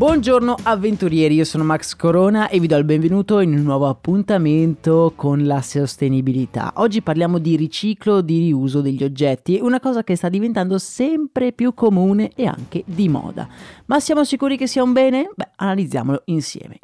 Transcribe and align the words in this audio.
Buongiorno 0.00 0.54
avventurieri, 0.62 1.34
io 1.34 1.44
sono 1.44 1.62
Max 1.62 1.94
Corona 1.94 2.48
e 2.48 2.58
vi 2.58 2.66
do 2.66 2.74
il 2.78 2.84
benvenuto 2.84 3.40
in 3.40 3.52
un 3.52 3.62
nuovo 3.62 3.86
appuntamento 3.86 5.12
con 5.14 5.44
la 5.44 5.60
sostenibilità. 5.60 6.72
Oggi 6.76 7.02
parliamo 7.02 7.36
di 7.36 7.54
riciclo, 7.54 8.22
di 8.22 8.38
riuso 8.38 8.80
degli 8.80 9.04
oggetti, 9.04 9.58
una 9.60 9.78
cosa 9.78 10.02
che 10.02 10.16
sta 10.16 10.30
diventando 10.30 10.78
sempre 10.78 11.52
più 11.52 11.74
comune 11.74 12.30
e 12.34 12.46
anche 12.46 12.82
di 12.86 13.10
moda. 13.10 13.46
Ma 13.84 14.00
siamo 14.00 14.24
sicuri 14.24 14.56
che 14.56 14.66
sia 14.66 14.82
un 14.82 14.94
bene? 14.94 15.28
Beh, 15.34 15.50
analizziamolo 15.56 16.22
insieme. 16.24 16.78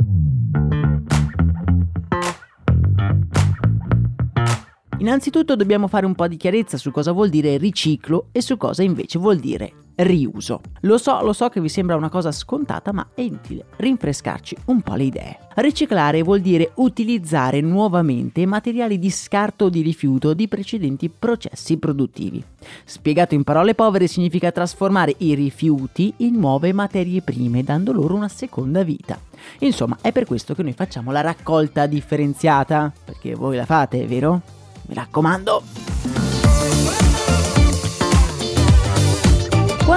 Innanzitutto 4.98 5.56
dobbiamo 5.56 5.88
fare 5.88 6.04
un 6.04 6.14
po' 6.14 6.28
di 6.28 6.36
chiarezza 6.36 6.76
su 6.76 6.90
cosa 6.90 7.12
vuol 7.12 7.30
dire 7.30 7.56
riciclo 7.56 8.28
e 8.32 8.42
su 8.42 8.58
cosa 8.58 8.82
invece 8.82 9.18
vuol 9.18 9.38
dire 9.38 9.72
riuso. 9.96 10.60
Lo 10.80 10.98
so, 10.98 11.22
lo 11.22 11.32
so 11.32 11.48
che 11.48 11.60
vi 11.60 11.68
sembra 11.68 11.96
una 11.96 12.08
cosa 12.08 12.32
scontata, 12.32 12.92
ma 12.92 13.06
è 13.14 13.22
inutile 13.22 13.66
rinfrescarci 13.76 14.56
un 14.66 14.82
po' 14.82 14.94
le 14.94 15.04
idee. 15.04 15.38
Riciclare 15.56 16.22
vuol 16.22 16.40
dire 16.40 16.72
utilizzare 16.74 17.60
nuovamente 17.60 18.44
materiali 18.44 18.98
di 18.98 19.10
scarto 19.10 19.66
o 19.66 19.68
di 19.68 19.80
rifiuto 19.80 20.34
di 20.34 20.48
precedenti 20.48 21.08
processi 21.08 21.78
produttivi. 21.78 22.42
Spiegato 22.84 23.34
in 23.34 23.44
parole 23.44 23.74
povere 23.74 24.06
significa 24.06 24.52
trasformare 24.52 25.14
i 25.18 25.34
rifiuti 25.34 26.12
in 26.18 26.34
nuove 26.34 26.72
materie 26.72 27.22
prime, 27.22 27.62
dando 27.62 27.92
loro 27.92 28.14
una 28.14 28.28
seconda 28.28 28.82
vita. 28.82 29.18
Insomma, 29.60 29.96
è 30.00 30.12
per 30.12 30.26
questo 30.26 30.54
che 30.54 30.62
noi 30.62 30.72
facciamo 30.72 31.12
la 31.12 31.20
raccolta 31.20 31.86
differenziata, 31.86 32.92
perché 33.04 33.34
voi 33.34 33.56
la 33.56 33.64
fate, 33.64 34.06
vero? 34.06 34.42
Mi 34.86 34.94
raccomando! 34.94 35.75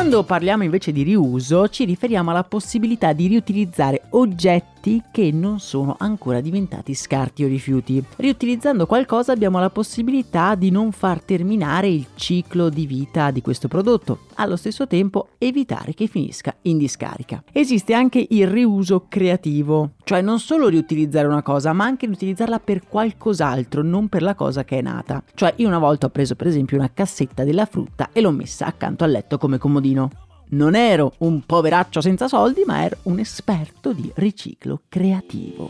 Quando 0.09 0.25
parliamo 0.25 0.63
invece 0.63 0.91
di 0.91 1.03
riuso 1.03 1.69
ci 1.69 1.85
riferiamo 1.85 2.31
alla 2.31 2.43
possibilità 2.43 3.13
di 3.13 3.27
riutilizzare 3.27 4.05
oggetti 4.09 4.78
che 5.11 5.31
non 5.31 5.59
sono 5.59 5.95
ancora 5.99 6.39
diventati 6.41 6.93
scarti 6.93 7.43
o 7.43 7.47
rifiuti. 7.47 8.03
Riutilizzando 8.15 8.85
qualcosa 8.85 9.31
abbiamo 9.31 9.59
la 9.59 9.69
possibilità 9.69 10.55
di 10.55 10.71
non 10.71 10.91
far 10.91 11.21
terminare 11.21 11.89
il 11.89 12.07
ciclo 12.15 12.69
di 12.69 12.85
vita 12.85 13.31
di 13.31 13.41
questo 13.41 13.67
prodotto, 13.67 14.19
allo 14.35 14.55
stesso 14.55 14.87
tempo 14.87 15.29
evitare 15.37 15.93
che 15.93 16.07
finisca 16.07 16.55
in 16.63 16.77
discarica. 16.77 17.43
Esiste 17.51 17.93
anche 17.93 18.25
il 18.29 18.47
riuso 18.47 19.05
creativo, 19.09 19.91
cioè 20.03 20.21
non 20.21 20.39
solo 20.39 20.67
riutilizzare 20.67 21.27
una 21.27 21.43
cosa 21.43 21.73
ma 21.73 21.83
anche 21.83 22.05
riutilizzarla 22.05 22.59
per 22.59 22.87
qualcos'altro, 22.87 23.83
non 23.83 24.07
per 24.07 24.21
la 24.21 24.35
cosa 24.35 24.63
che 24.63 24.77
è 24.77 24.81
nata. 24.81 25.21
Cioè 25.33 25.53
io 25.57 25.67
una 25.67 25.79
volta 25.79 26.05
ho 26.05 26.09
preso 26.09 26.35
per 26.35 26.47
esempio 26.47 26.77
una 26.77 26.91
cassetta 26.93 27.43
della 27.43 27.65
frutta 27.65 28.09
e 28.13 28.21
l'ho 28.21 28.31
messa 28.31 28.65
accanto 28.65 29.03
al 29.03 29.11
letto 29.11 29.37
come 29.37 29.57
comodino. 29.57 30.27
Non 30.51 30.73
ero 30.75 31.13
un 31.19 31.45
poveraccio 31.45 32.01
senza 32.01 32.27
soldi, 32.27 32.63
ma 32.65 32.83
ero 32.83 32.97
un 33.03 33.19
esperto 33.19 33.93
di 33.93 34.11
riciclo 34.15 34.81
creativo. 34.89 35.69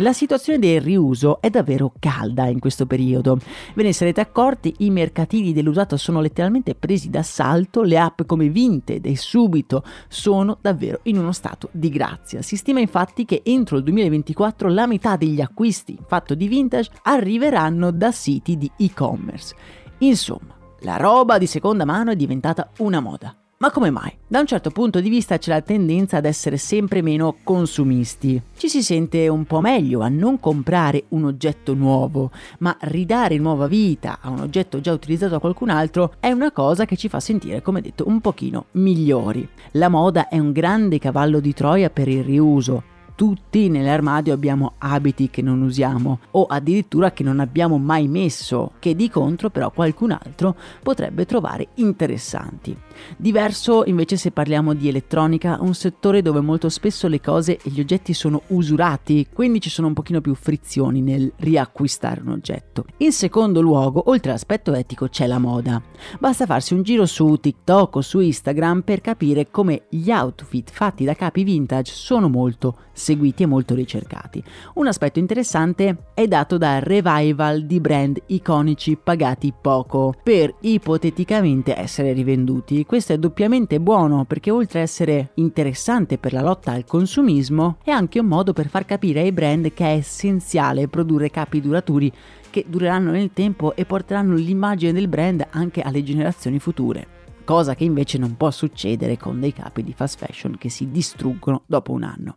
La 0.00 0.14
situazione 0.14 0.58
del 0.58 0.80
riuso 0.80 1.42
è 1.42 1.50
davvero 1.50 1.92
calda 1.98 2.46
in 2.46 2.58
questo 2.58 2.86
periodo. 2.86 3.38
Ve 3.74 3.82
ne 3.82 3.92
sarete 3.92 4.22
accorti, 4.22 4.74
i 4.78 4.88
mercatini 4.88 5.52
dell'usato 5.52 5.98
sono 5.98 6.22
letteralmente 6.22 6.74
presi 6.74 7.10
d'assalto, 7.10 7.82
le 7.82 7.98
app 7.98 8.22
come 8.24 8.48
Vinted 8.48 9.04
e 9.04 9.14
Subito 9.14 9.84
sono 10.08 10.56
davvero 10.58 11.00
in 11.02 11.18
uno 11.18 11.32
stato 11.32 11.68
di 11.72 11.90
grazia. 11.90 12.40
Si 12.40 12.56
stima 12.56 12.80
infatti 12.80 13.26
che 13.26 13.42
entro 13.44 13.76
il 13.76 13.82
2024 13.82 14.70
la 14.70 14.86
metà 14.86 15.16
degli 15.16 15.42
acquisti 15.42 15.98
fatto 16.06 16.34
di 16.34 16.48
vintage 16.48 16.90
arriveranno 17.02 17.90
da 17.90 18.10
siti 18.10 18.56
di 18.56 18.70
e-commerce. 18.78 19.54
Insomma, 19.98 20.56
la 20.80 20.96
roba 20.96 21.36
di 21.36 21.46
seconda 21.46 21.84
mano 21.84 22.10
è 22.10 22.16
diventata 22.16 22.70
una 22.78 23.00
moda. 23.00 23.39
Ma 23.62 23.70
come 23.70 23.90
mai? 23.90 24.10
Da 24.26 24.40
un 24.40 24.46
certo 24.46 24.70
punto 24.70 25.00
di 25.00 25.10
vista 25.10 25.36
c'è 25.36 25.50
la 25.50 25.60
tendenza 25.60 26.16
ad 26.16 26.24
essere 26.24 26.56
sempre 26.56 27.02
meno 27.02 27.36
consumisti. 27.44 28.40
Ci 28.56 28.70
si 28.70 28.82
sente 28.82 29.28
un 29.28 29.44
po' 29.44 29.60
meglio 29.60 30.00
a 30.00 30.08
non 30.08 30.40
comprare 30.40 31.04
un 31.08 31.26
oggetto 31.26 31.74
nuovo, 31.74 32.30
ma 32.60 32.74
ridare 32.80 33.36
nuova 33.36 33.66
vita 33.66 34.20
a 34.22 34.30
un 34.30 34.40
oggetto 34.40 34.80
già 34.80 34.92
utilizzato 34.92 35.32
da 35.32 35.40
qualcun 35.40 35.68
altro 35.68 36.14
è 36.20 36.30
una 36.30 36.52
cosa 36.52 36.86
che 36.86 36.96
ci 36.96 37.10
fa 37.10 37.20
sentire, 37.20 37.60
come 37.60 37.82
detto, 37.82 38.08
un 38.08 38.22
pochino 38.22 38.68
migliori. 38.72 39.46
La 39.72 39.90
moda 39.90 40.28
è 40.28 40.38
un 40.38 40.52
grande 40.52 40.98
cavallo 40.98 41.38
di 41.38 41.52
Troia 41.52 41.90
per 41.90 42.08
il 42.08 42.24
riuso, 42.24 42.82
tutti 43.20 43.68
nell'armadio 43.68 44.32
abbiamo 44.32 44.72
abiti 44.78 45.28
che 45.28 45.42
non 45.42 45.60
usiamo 45.60 46.20
o 46.30 46.46
addirittura 46.46 47.12
che 47.12 47.22
non 47.22 47.38
abbiamo 47.38 47.76
mai 47.76 48.08
messo, 48.08 48.72
che 48.78 48.96
di 48.96 49.10
contro 49.10 49.50
però 49.50 49.70
qualcun 49.70 50.12
altro 50.12 50.56
potrebbe 50.82 51.26
trovare 51.26 51.68
interessanti. 51.74 52.74
Diverso 53.18 53.84
invece 53.84 54.16
se 54.16 54.30
parliamo 54.30 54.72
di 54.72 54.88
elettronica, 54.88 55.58
un 55.60 55.74
settore 55.74 56.22
dove 56.22 56.40
molto 56.40 56.70
spesso 56.70 57.08
le 57.08 57.20
cose 57.20 57.58
e 57.62 57.68
gli 57.68 57.80
oggetti 57.80 58.14
sono 58.14 58.40
usurati, 58.48 59.26
quindi 59.30 59.60
ci 59.60 59.68
sono 59.68 59.88
un 59.88 59.92
pochino 59.92 60.22
più 60.22 60.34
frizioni 60.34 61.02
nel 61.02 61.30
riacquistare 61.36 62.22
un 62.22 62.30
oggetto. 62.30 62.86
In 62.98 63.12
secondo 63.12 63.60
luogo, 63.60 64.04
oltre 64.06 64.30
all'aspetto 64.30 64.72
etico 64.72 65.08
c'è 65.08 65.26
la 65.26 65.38
moda. 65.38 65.82
Basta 66.18 66.46
farsi 66.46 66.72
un 66.72 66.82
giro 66.82 67.04
su 67.04 67.36
TikTok 67.36 67.96
o 67.96 68.00
su 68.00 68.20
Instagram 68.20 68.80
per 68.80 69.02
capire 69.02 69.50
come 69.50 69.82
gli 69.90 70.10
outfit 70.10 70.70
fatti 70.70 71.04
da 71.04 71.12
capi 71.12 71.44
vintage 71.44 71.92
sono 71.92 72.30
molto 72.30 72.76
seguiti 73.10 73.42
e 73.42 73.46
molto 73.46 73.74
ricercati. 73.74 74.42
Un 74.74 74.86
aspetto 74.86 75.18
interessante 75.18 76.10
è 76.14 76.28
dato 76.28 76.58
dal 76.58 76.80
revival 76.80 77.62
di 77.62 77.80
brand 77.80 78.20
iconici 78.26 78.96
pagati 79.02 79.52
poco 79.58 80.14
per 80.22 80.54
ipoteticamente 80.60 81.76
essere 81.76 82.12
rivenduti. 82.12 82.84
Questo 82.84 83.12
è 83.12 83.18
doppiamente 83.18 83.80
buono 83.80 84.24
perché 84.24 84.52
oltre 84.52 84.78
a 84.78 84.82
essere 84.82 85.30
interessante 85.34 86.18
per 86.18 86.32
la 86.32 86.42
lotta 86.42 86.70
al 86.70 86.84
consumismo 86.84 87.78
è 87.82 87.90
anche 87.90 88.20
un 88.20 88.26
modo 88.26 88.52
per 88.52 88.68
far 88.68 88.84
capire 88.84 89.20
ai 89.20 89.32
brand 89.32 89.72
che 89.72 89.84
è 89.84 89.96
essenziale 89.96 90.86
produrre 90.86 91.30
capi 91.30 91.60
duraturi 91.60 92.12
che 92.50 92.64
dureranno 92.68 93.10
nel 93.10 93.30
tempo 93.32 93.74
e 93.74 93.84
porteranno 93.84 94.34
l'immagine 94.34 94.92
del 94.92 95.08
brand 95.08 95.46
anche 95.50 95.80
alle 95.80 96.02
generazioni 96.02 96.58
future 96.58 97.18
cosa 97.44 97.74
che 97.74 97.82
invece 97.82 98.16
non 98.16 98.36
può 98.36 98.52
succedere 98.52 99.16
con 99.16 99.40
dei 99.40 99.52
capi 99.52 99.82
di 99.82 99.92
fast 99.92 100.18
fashion 100.24 100.56
che 100.56 100.68
si 100.68 100.92
distruggono 100.92 101.62
dopo 101.66 101.90
un 101.90 102.04
anno. 102.04 102.36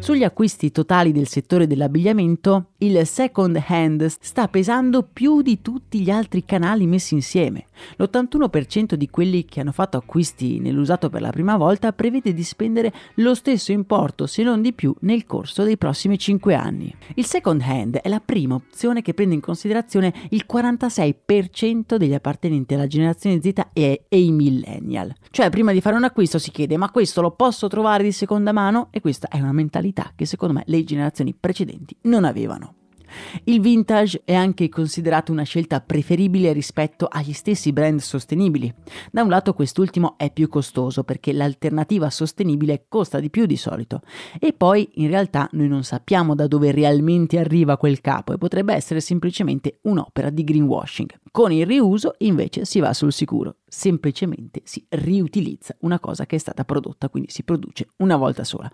Sugli 0.00 0.24
acquisti 0.24 0.72
totali 0.72 1.12
del 1.12 1.28
settore 1.28 1.66
dell'abbigliamento, 1.66 2.69
il 2.82 3.06
second 3.06 3.62
hand 3.66 4.06
sta 4.06 4.48
pesando 4.48 5.02
più 5.02 5.42
di 5.42 5.60
tutti 5.60 6.00
gli 6.00 6.10
altri 6.10 6.44
canali 6.46 6.86
messi 6.86 7.12
insieme. 7.12 7.66
L'81% 7.96 8.94
di 8.94 9.10
quelli 9.10 9.44
che 9.44 9.60
hanno 9.60 9.72
fatto 9.72 9.98
acquisti 9.98 10.60
nell'usato 10.60 11.10
per 11.10 11.20
la 11.20 11.30
prima 11.30 11.56
volta 11.56 11.92
prevede 11.92 12.32
di 12.32 12.42
spendere 12.42 12.92
lo 13.16 13.34
stesso 13.34 13.72
importo, 13.72 14.26
se 14.26 14.42
non 14.42 14.62
di 14.62 14.72
più, 14.72 14.94
nel 15.00 15.26
corso 15.26 15.62
dei 15.62 15.76
prossimi 15.76 16.18
5 16.18 16.54
anni. 16.54 16.94
Il 17.16 17.26
second 17.26 17.60
hand 17.62 17.96
è 17.96 18.08
la 18.08 18.20
prima 18.20 18.54
opzione 18.54 19.02
che 19.02 19.12
prende 19.12 19.34
in 19.34 19.40
considerazione 19.40 20.14
il 20.30 20.46
46% 20.50 21.96
degli 21.96 22.14
appartenenti 22.14 22.74
alla 22.74 22.86
generazione 22.86 23.40
Z 23.42 23.52
e, 23.74 24.04
e 24.08 24.22
i 24.22 24.32
millennial. 24.32 25.14
Cioè, 25.30 25.50
prima 25.50 25.72
di 25.72 25.82
fare 25.82 25.96
un 25.96 26.04
acquisto 26.04 26.38
si 26.38 26.50
chiede: 26.50 26.78
ma 26.78 26.90
questo 26.90 27.20
lo 27.20 27.32
posso 27.32 27.68
trovare 27.68 28.02
di 28.02 28.12
seconda 28.12 28.52
mano? 28.52 28.88
E 28.90 29.00
questa 29.00 29.28
è 29.28 29.38
una 29.38 29.52
mentalità 29.52 30.12
che 30.16 30.24
secondo 30.24 30.54
me 30.54 30.62
le 30.66 30.82
generazioni 30.84 31.34
precedenti 31.38 31.94
non 32.02 32.24
avevano. 32.24 32.69
Il 33.44 33.60
vintage 33.60 34.22
è 34.24 34.34
anche 34.34 34.68
considerato 34.68 35.32
una 35.32 35.42
scelta 35.42 35.80
preferibile 35.80 36.52
rispetto 36.52 37.06
agli 37.10 37.32
stessi 37.32 37.72
brand 37.72 38.00
sostenibili. 38.00 38.72
Da 39.10 39.22
un 39.22 39.28
lato 39.28 39.54
quest'ultimo 39.54 40.16
è 40.16 40.32
più 40.32 40.48
costoso 40.48 41.04
perché 41.04 41.32
l'alternativa 41.32 42.10
sostenibile 42.10 42.86
costa 42.88 43.20
di 43.20 43.30
più 43.30 43.46
di 43.46 43.56
solito 43.56 44.02
e 44.38 44.52
poi 44.52 44.88
in 44.94 45.08
realtà 45.08 45.48
noi 45.52 45.68
non 45.68 45.84
sappiamo 45.84 46.34
da 46.34 46.46
dove 46.46 46.70
realmente 46.70 47.38
arriva 47.38 47.76
quel 47.76 48.00
capo 48.00 48.32
e 48.32 48.38
potrebbe 48.38 48.74
essere 48.74 49.00
semplicemente 49.00 49.78
un'opera 49.82 50.30
di 50.30 50.44
greenwashing. 50.44 51.08
Con 51.30 51.52
il 51.52 51.66
riuso 51.66 52.14
invece 52.18 52.64
si 52.64 52.80
va 52.80 52.92
sul 52.92 53.12
sicuro, 53.12 53.56
semplicemente 53.66 54.62
si 54.64 54.84
riutilizza 54.88 55.76
una 55.80 56.00
cosa 56.00 56.26
che 56.26 56.36
è 56.36 56.38
stata 56.38 56.64
prodotta, 56.64 57.08
quindi 57.08 57.30
si 57.30 57.44
produce 57.44 57.88
una 57.98 58.16
volta 58.16 58.44
sola. 58.44 58.70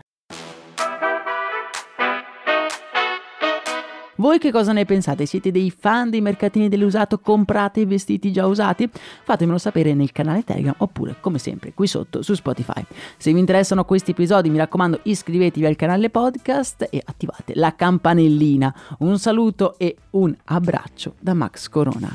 Voi 4.19 4.39
che 4.39 4.51
cosa 4.51 4.73
ne 4.73 4.87
pensate? 4.87 5.27
Siete 5.27 5.51
dei 5.51 5.71
fan 5.71 6.09
dei 6.09 6.23
mercatini 6.23 6.71
dell'usato? 6.71 7.19
Comprate 7.19 7.81
i 7.81 7.85
vestiti 7.85 8.33
già 8.33 8.47
usati? 8.47 8.89
Fatemelo 9.23 9.59
sapere 9.59 9.93
nel 9.93 10.11
canale 10.11 10.43
Telegram 10.43 10.75
oppure, 10.79 11.17
come 11.21 11.39
sempre, 11.39 11.75
qui 11.75 11.87
sotto 11.87 12.23
su 12.23 12.33
Spotify. 12.33 12.83
Se 13.19 13.31
vi 13.31 13.39
interessano 13.39 13.85
questi 13.85 14.13
episodi, 14.13 14.49
mi 14.49 14.57
raccomando, 14.57 15.01
iscrivetevi 15.03 15.67
al 15.67 15.77
canale 15.77 16.09
podcast 16.09 16.89
e 16.91 17.03
attivate 17.05 17.53
la 17.57 17.75
campanellina. 17.75 18.75
Un 19.01 19.19
saluto 19.19 19.77
e 19.79 19.97
un 20.13 20.35
abbraccio 20.45 21.17
da 21.21 21.35
Max 21.35 21.69
Corona. 21.69 22.15